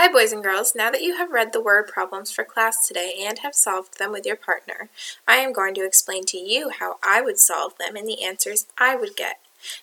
[0.00, 0.76] Hi, boys and girls.
[0.76, 4.12] Now that you have read the word problems for class today and have solved them
[4.12, 4.90] with your partner,
[5.26, 8.66] I am going to explain to you how I would solve them and the answers
[8.78, 9.40] I would get.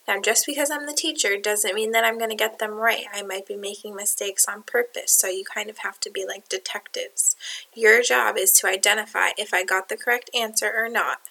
[0.07, 3.03] Now, just because I'm the teacher doesn't mean that I'm going to get them right.
[3.13, 6.47] I might be making mistakes on purpose, so you kind of have to be like
[6.47, 7.35] detectives.
[7.73, 11.23] Your job is to identify if I got the correct answer or not.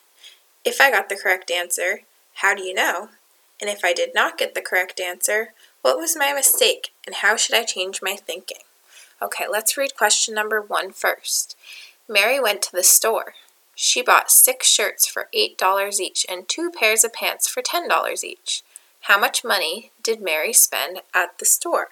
[0.63, 2.01] If I got the correct answer,
[2.35, 3.09] how do you know?
[3.63, 7.37] And if I did not get the correct answer, what was my mistake and how
[7.37, 8.59] should I change my thinking?
[9.23, 11.57] Okay, let's read question number one first.
[12.09, 13.35] Mary went to the store.
[13.75, 18.63] She bought six shirts for $8 each and two pairs of pants for $10 each.
[19.03, 21.89] How much money did Mary spend at the store?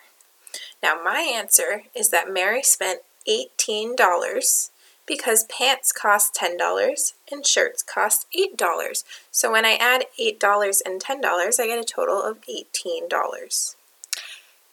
[0.83, 4.70] Now, my answer is that Mary spent $18
[5.06, 9.05] because pants cost $10 and shirts cost $8.
[9.30, 13.75] So when I add $8 and $10, I get a total of $18.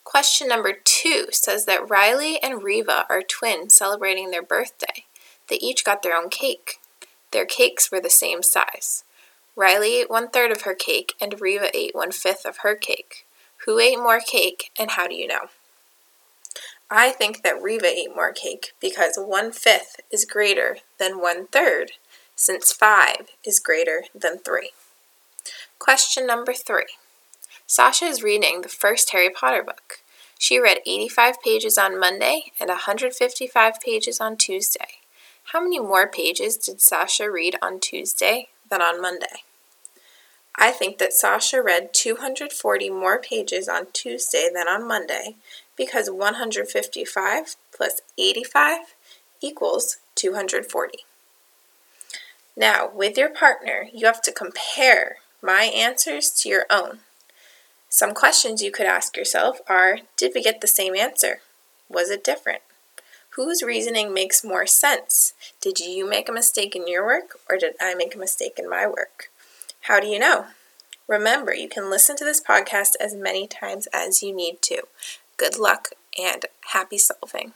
[0.09, 5.05] Question number two says that Riley and Reva are twins celebrating their birthday.
[5.49, 6.79] They each got their own cake.
[7.29, 9.03] Their cakes were the same size.
[9.55, 13.27] Riley ate one third of her cake, and Reva ate one fifth of her cake.
[13.67, 15.49] Who ate more cake, and how do you know?
[16.89, 21.91] I think that Reva ate more cake because one fifth is greater than one third,
[22.35, 24.71] since five is greater than three.
[25.77, 26.88] Question number three.
[27.72, 30.00] Sasha is reading the first Harry Potter book.
[30.39, 35.02] She read 85 pages on Monday and 155 pages on Tuesday.
[35.53, 39.44] How many more pages did Sasha read on Tuesday than on Monday?
[40.56, 45.36] I think that Sasha read 240 more pages on Tuesday than on Monday
[45.78, 48.95] because 155 plus 85
[49.42, 50.97] equals 240.
[52.58, 57.02] Now, with your partner, you have to compare my answers to your own.
[57.89, 61.41] Some questions you could ask yourself are Did we get the same answer?
[61.89, 62.61] Was it different?
[63.31, 65.33] Whose reasoning makes more sense?
[65.59, 68.69] Did you make a mistake in your work or did I make a mistake in
[68.69, 69.31] my work?
[69.81, 70.47] How do you know?
[71.07, 74.83] Remember, you can listen to this podcast as many times as you need to.
[75.38, 77.53] Good luck and happy solving.